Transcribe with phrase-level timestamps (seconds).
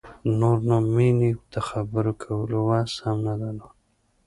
[0.39, 3.75] نور نو مينې د خبرو کولو وس هم نه درلود.